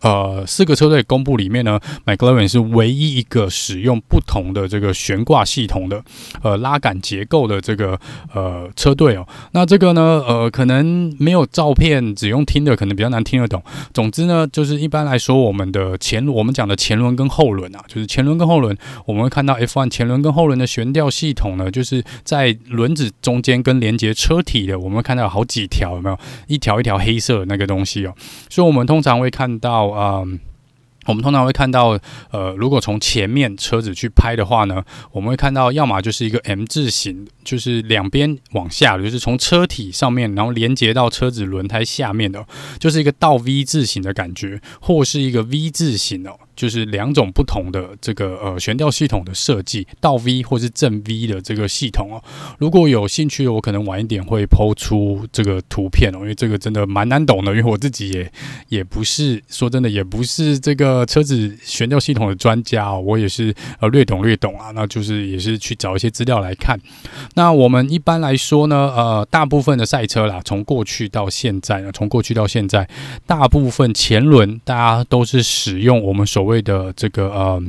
[0.00, 6.02] 呃，四个车队公布里面呢，McLaren 是唯一一个使用不同的这个悬挂系统的
[6.42, 7.98] 呃拉杆结构的这个
[8.34, 9.26] 呃车队哦。
[9.52, 13.62] 那这个呢，呃，可能没有照片，只用听的可能比较难听得懂。
[13.94, 26.18] 总之呢，就是一般来说，我们的前我们讲的前轮跟后轮啊，就是前轮跟后轮，我们会看到 F1 前轮跟后轮的悬吊系统呢，就是在轮子中间跟连接车体的，我们看到有好几条，有没有？
[26.48, 28.12] 一条一条黑色的那个东西哦。
[28.48, 29.75] 所以我们通常会看到。
[29.76, 30.40] 到、嗯，
[31.06, 31.98] 我们通常会看到，
[32.30, 42.46] 呃，如果从前面车子去拍的话呢，我们会看到，要么就是一个 M 字形，就是两边往下，就是从车体上面，然后连接到车子轮胎下面的，
[42.78, 46.38] 就是一个倒 V 字形的感觉，或是一个 V 字形哦。
[46.56, 52.22] 就是两种不同的这个呃悬吊系统的设计，倒 V 或是正 V 的这个系统哦。
[52.58, 58.32] 如果有兴趣的，我可能晚一点会抛出这个图片哦，因为这个真的蛮难懂的，因为我自己也
[58.68, 66.78] 也不是说真的，也不是这个车子悬吊系统的专家哦，我也是呃略懂略懂啊，那就是也是去找一些资料来看。
[67.34, 72.88] 那我们一般来说呢，呃，大部分的赛车啦，从过去到现在呢，从过去到现在，
[73.26, 77.60] 大部分前轮大家都是使用我们所所谓的这个呃。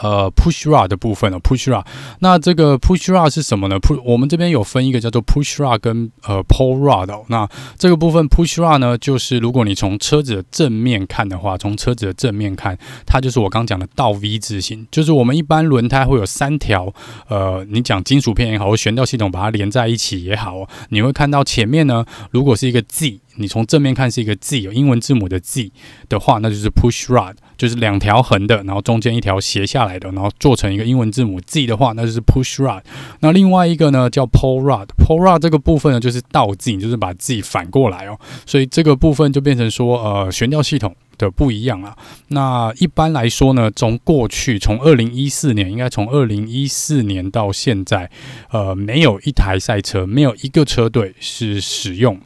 [0.00, 1.84] 呃，push rod 的部分呢，push rod。
[2.20, 7.22] 那这个 push rod 是什么呢？push 我们这边有分一个叫做 push rod 跟呃 pull rod 哦。
[7.28, 16.90] 那这个部分 push rod 呢，就是如果你从车子的正面看的话，从车子的正面看，它就是我刚讲的倒 V 字形，就是我们一般轮胎会有三条，
[17.28, 23.20] 呃，你讲金属片也好，或悬吊系统把它连在一起也好，你会看到前面呢，如果是一个 Z。
[23.36, 25.70] 你从正面看是一个 Z，有英文字母的 Z
[26.08, 32.82] 的话，那就是 push rod，就是两条横的，然后中间一条斜下来的，然后做成一个英文字母 Z 的话，那就是 push rod。
[33.20, 41.96] 那另外一个呢叫 pull rod，pull rod 这个部分呢就是倒 Z，就是把 Z 反过来哦，所以这个部分就变成说呃悬吊系统的不一样了。
[42.28, 48.10] 那一般来说呢，从过去从二零一四年，应该从二零一四年到现在，
[48.50, 52.20] 呃，没有一台赛车，没有一个车队是使用。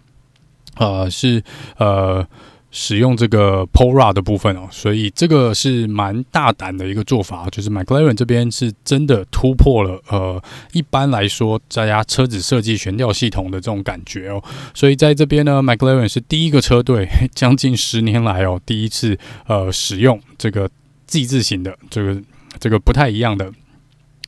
[0.77, 1.43] 呃，是
[1.79, 2.27] 呃，
[2.71, 14.43] 使用这个 Pora 的部分哦，所以这个是蛮大胆的一个做法，就是 McLaren 这边是真的突破了呃，一般来说大家车子设计悬吊系统的这种感觉哦，
[14.75, 20.69] 所以在这边呢，McLaren 是第一个车队， 将近十年来哦，第一次呃使用这个
[21.07, 22.21] Z 字型的这个
[22.61, 23.51] 这个不太一样的。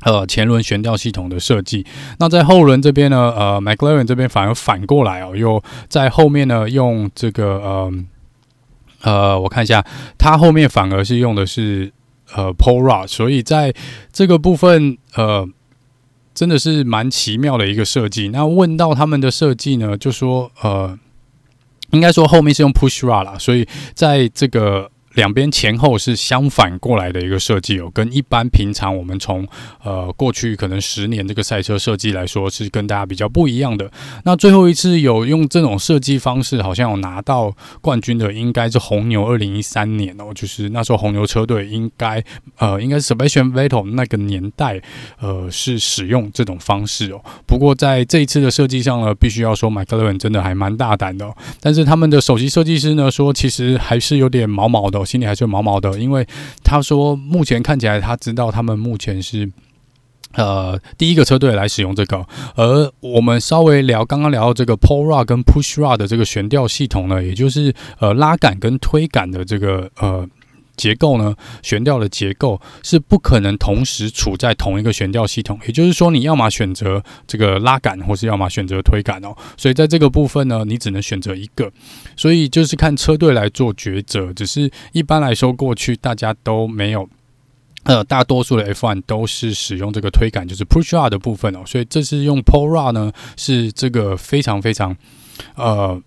[0.02, 1.84] 呃，前轮悬吊系统的设计，
[2.20, 7.92] 那在后轮这边呢，呃，McLaren 这边反而反过来哦，又在后面呢用这个呃
[9.02, 9.84] 呃，我看一下，
[10.16, 11.92] 它后面反而是用的是
[12.34, 13.74] 呃 pull rod，所以在
[14.12, 15.44] 这个部分呃，
[16.32, 18.28] 真的是蛮奇妙的一个设计。
[18.28, 20.96] 那问到他们的设计呢，就说呃，
[21.90, 24.90] 应该说后面是用 push rod 啦，所以在这个。
[25.18, 29.44] 两边前后是相反过来的一个设计哦，跟一般平常我们从
[29.82, 33.90] 呃过去可能十年这个赛车设计来说，是跟大家比较不一样的。
[34.24, 42.22] 那最后一次有用这种设计方式，好像有拿到冠军的，应该是红牛二零一三年哦，就是那时候红牛车队应该
[42.58, 44.80] 呃应该是 Sebastian Vettel 那个年代
[45.18, 47.20] 呃是使用这种方式哦。
[47.44, 55.07] 不过在这一次的设计上呢，必须要说 McLaren 真的还蛮大胆的哦，但是他们的首席设计师呢说，其实还是有点毛毛的。
[55.08, 56.26] 心里还是毛毛的，因为
[56.62, 59.50] 他说目前看起来他知道他们目前是
[60.34, 70.28] 呃第一个车队来使用这个，而我们稍微聊刚刚聊到这个 pull rod 跟 push rod 的这个悬吊系统呢，也就是呃拉杆跟推杆的这个呃。
[70.78, 79.36] 结构呢，悬吊的结构是不可能同时处在同一个悬吊系统，也就是说，你要么选择这个拉杆，或是要么选择推杆哦。
[79.56, 81.70] 所以在这个部分呢，你只能选择一个，
[82.16, 84.32] 所以就是看车队来做抉择。
[84.32, 87.08] 只是一般来说，过去大家都没有，
[87.82, 91.62] 呃，大多数的 F1 都是使用这个推杆，就是 push r 的部分哦。
[91.66, 94.96] 所以这是用 pull r 呢，是这个非常非常，
[95.56, 96.00] 呃。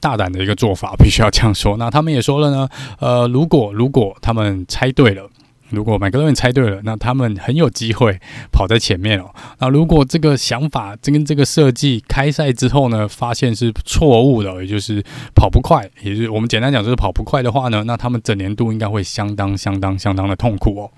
[0.00, 1.76] 大胆的一个做法，必须要这样说。
[1.76, 2.68] 那他们也说了呢，
[3.00, 5.28] 呃，如果如果他们猜对了，
[5.70, 8.18] 如果麦克伦猜对了，那他们很有机会
[8.50, 9.30] 跑在前面哦。
[9.58, 20.90] 那如果这个想法跟这个设计开赛之后呢，发现是错误的，也就是跑不快，也就是我们简单讲就是跑不快的话呢，那他们整年度应该会相当相当相当的痛苦哦。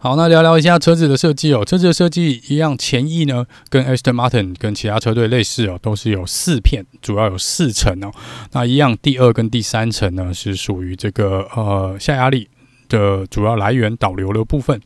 [0.00, 1.64] 好，那聊聊一下车子的设计哦。
[1.64, 8.12] 车子的设计一样，前翼呢跟 Aston Martin 跟其他车队类似哦，都是有四片，主要有四层哦。
[8.52, 12.48] 那一样，第二跟第三层呢是属于这个呃下压力
[12.88, 14.80] 的主要来源导流的部分。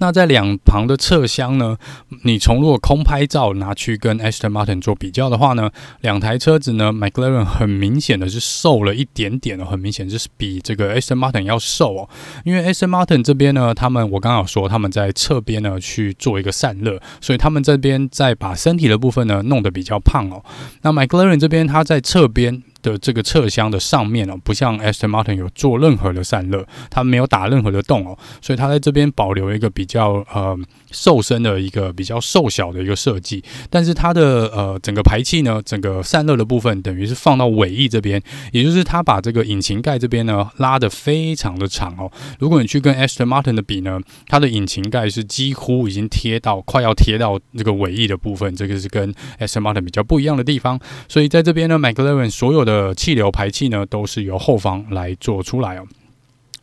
[0.00, 1.76] 那在两旁的侧箱呢，
[2.24, 12.08] 你从如果空拍照拿去跟 Aston Martin 做比较的话呢，两台车子呢，McLaren 很明显的是瘦了一点点哦，很明显就是比这个 Aston Martin 要瘦哦。
[12.44, 20.42] 因为 Aston Martin 这边呢，他们我刚刚有说他们在侧边呢去做一个散热，所以他们这边在把身体的部分呢弄得比较胖哦。
[20.82, 22.62] 那 McLaren 这边他在侧边。
[22.82, 30.56] 的这个侧箱的上面哦，不像 Aston Martin 有做任何的散热，它没有打任何的洞哦，所以它在这边保留一个比较呃
[30.90, 33.42] 瘦身的一个比较瘦小的一个设计。
[33.68, 38.22] 但是它的呃整个排气呢，整个散热的部分等于是放到尾翼这边，
[38.52, 42.10] 也就是它把这个引擎盖这边呢拉得非常的长哦。
[42.38, 50.80] 如果你去跟 Aston Martin 的比呢，它的引擎盖是几乎已经贴到快要贴到这个尾翼的部分，这个是跟 Aston Martin 比较不一样的地方。
[51.08, 55.86] 所以在这边呢，McLaren 所有的气流排气呢，都是由后方来做出来哦。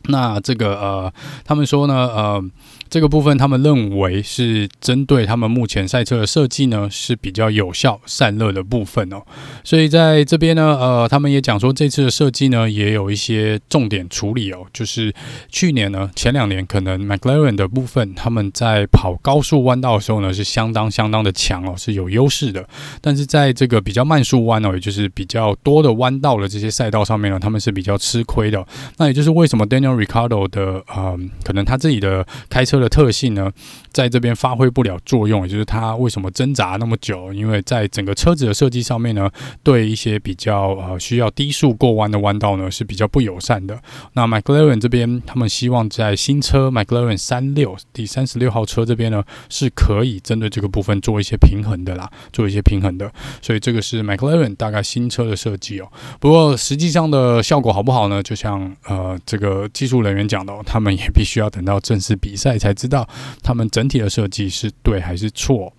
[0.04, 1.12] 那这个呃，
[1.44, 2.42] 他们说呢，呃，
[2.90, 9.22] 这个部分他们认为是针对他们目前赛车的设计呢是比较有效散热的部分哦。
[9.62, 15.12] 所以在这边呢，呃，他们也讲说这次的设计呢也有一些重点处理哦，就是
[15.48, 22.66] 去年呢前两年可能 McLaren 的部分他们在跑高速弯道的时候呢是相当相当的强哦，是有优势的。
[23.00, 28.64] 但是在这个比较慢速弯哦，也就是比较多的弯道的这些赛道上面呢，他们是比较吃亏的。
[28.96, 33.52] 那也就是为什么 Daniel Ricardo 的呃，可能他自己的开车的特性呢，
[33.98, 37.32] 在这边发挥不了作用，也就是他为什么挣扎那么久？
[37.32, 39.28] 因为在整个车子的设计上面呢，
[39.64, 43.76] 对一些比较呃需要低速过弯的弯道呢是比较不友善的。
[44.12, 53.10] 那 McLaren 这边他们希望在新车 McLaren 三六第三十六号车这边呢，是可以针对这个部分做一些平衡的啦，做一些平衡的。
[53.42, 55.88] 所以这个是 McLaren 大概新车的设计哦。
[56.20, 58.22] 不过实际上的效果好不好呢？
[58.22, 63.08] 就像呃这个技术人员讲的，哦他们也必须要等到正式比赛才知道，
[63.42, 65.72] 他们整整体的设计是对还是错。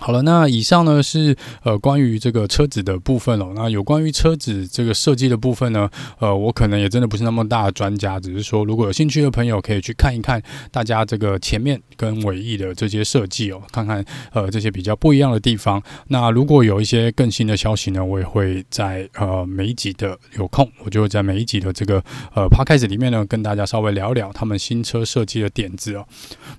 [0.00, 3.52] 好了，那以上呢是呃关于这个车子的部分哦。
[3.54, 5.88] 那有关于车子这个设计的部分呢，
[6.18, 15.80] 呃，我可能也真的不是那么大的专家，只是说如果有兴趣的朋友可以去看一看大家这个前面跟尾翼的这些设计哦，看看呃这些比较不一样的地方。
[16.08, 22.02] 那如果有一些更新的消息呢，我也会在呃每一集的有空，我就会在每一集的这个
[22.34, 26.06] 呃 Podcast 里面呢跟大家稍微聊聊他们新车设计的点子哦。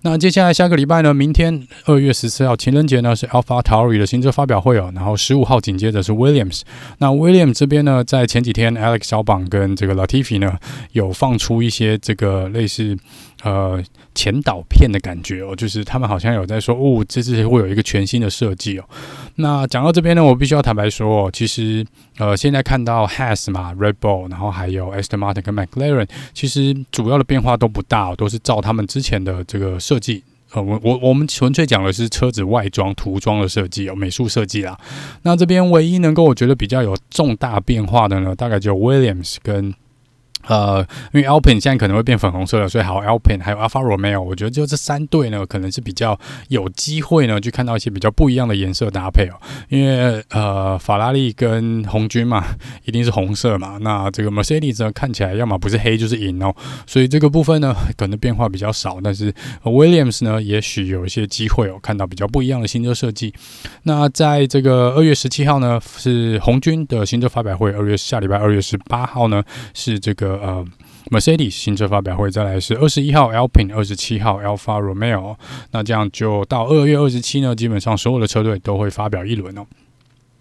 [0.03, 3.30] 那接下来下个礼拜呢，明天二月十四号情人节呢是。
[3.31, 6.61] AlphaTauri 的新车发表会哦，然后十五号紧接着是 Williams。
[6.99, 10.57] 那 Williams 这边呢，在前几天 Alex 小榜跟这个 Latifi 呢，
[10.91, 12.97] 有放出一些这个类似
[13.43, 13.81] 呃
[14.13, 18.85] 前导片的感觉哦，就是他们好像有在说哦，这次会有一个全新的设计哦。
[19.35, 21.85] 那讲到这边呢，我必须要坦白说哦，其实
[22.17, 30.23] 呃现在看到 Has 嘛，Red Bull，然后还有 Aston Martin 跟 McLaren，其实主要的变化都不大哦，都是照他们之前的这个设计。
[30.53, 34.77] 呃，我我我们纯粹讲的是车子外装涂装的设计哦，美术设计啦。
[35.23, 39.73] 那这边唯一能够我觉得比较有重大变化的呢，大概就 Williams 跟。
[40.47, 46.17] 呃，因为 Alpine 现在可能会变粉红色了，所以好 Alpine 还有 Alfa Romeo，我觉得就这三队呢，可能是比较
[46.49, 49.35] 有机会呢，去看到一些比较不一样的颜色搭配哦。
[49.69, 52.43] 因为呃，法拉利跟红军嘛，
[52.85, 53.77] 一定是红色嘛。
[53.81, 56.53] 那这个 Mercedes 呢，看起来要么不是黑就是银哦，
[56.87, 58.99] 所以这个部分呢，可能变化比较少。
[59.03, 59.33] 但是
[59.63, 63.33] Williams 呢，也许有一些机会哦，看到比较不一样的新车设计。
[63.83, 70.30] 那在这个二月十七号呢，是红军的新车发表会；二月下礼拜二月十八号呢，是这个。
[70.39, 70.65] 呃
[71.09, 75.35] ，Mercedes 新车发表会，再来是二十一号 Alpine，二十七号 Alfa Romeo，
[75.71, 79.65] 那这样就到二月二十七呢，基本上所有的车队都会发表一轮哦。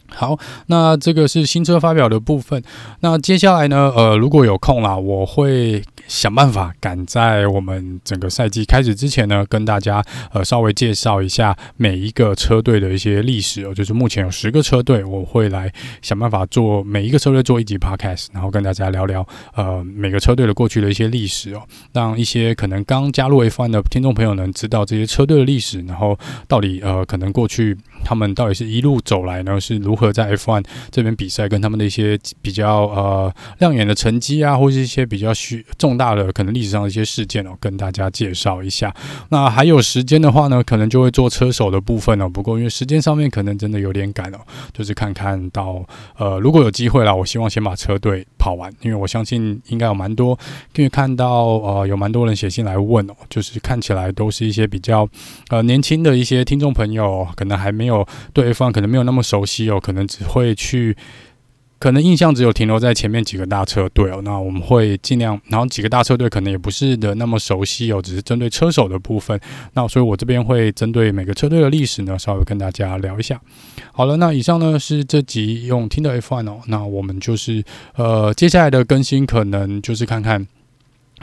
[0.08, 2.62] 好，那这个是新车发表的部分。
[3.00, 5.82] 那接下来呢，呃，如果有空啦，我会。
[6.10, 13.72] 想办法赶在我们整个赛季开始之前呢，跟大家呃稍微介绍一下每一个车队的一些历史哦。
[13.72, 35.99] 就是目前有十个车队，我会来想办法做每一个车队做一集 podcast，然后跟大家聊聊呃每个车队的过去的一些历史哦，让一些可能刚加入 F1 的听众朋友能知道这些车队的历史，然后到底呃可能过去他们到底是一路走来呢，是如何在 F1 这边比赛，跟他们的一些比较呃亮眼的成绩啊，或是一些比较需重。
[36.00, 38.94] 大的可能历史上的一些事件哦，跟大家介绍一下。
[39.28, 42.26] 那还有时间的话呢，可能就会做车手的部分哦。
[42.26, 44.38] 不过因为时间上面可能真的有点赶哦，
[44.72, 45.84] 就是看看到
[46.16, 50.38] 呃，如果有机会啦，我希望先把车队跑完，因为我相信应该有蛮多，
[50.74, 55.06] 因为看到呃有蛮多人写信来问哦，就是看起来都是一些比较
[55.50, 60.96] 呃年轻的一些听众朋友，可能还没有对 F1 可能没有那么熟悉哦，可能只会去。
[61.80, 69.40] 可能印象只有停留在前面几个大车队哦，那我们会尽量，然后几个大车队可能也不是的那么熟悉哦，只是针对车手的部分，
[69.72, 73.40] 那所以我这边会针对每个车队的历史呢，稍微跟大家聊一下。
[73.92, 77.64] 好了，那以上呢是这集用听的 F1 哦，那我们就是
[77.96, 80.46] 呃接下来的更新可能就是看看。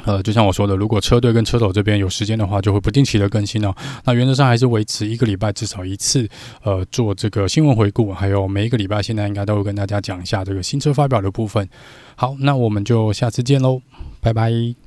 [0.07, 3.75] 呃，就像我说的，如果车队跟车手这边有时间的话，就会不定期的更新哦。
[4.05, 6.25] 那原则上还是维持一个礼拜至少一次，
[6.63, 11.67] 呃，做这个新闻回顾，还有每一个礼拜现在应该都会跟大家讲一下这个新车发表的部分。
[12.15, 13.81] 好，那我们就下次见喽，
[14.21, 14.86] 拜拜。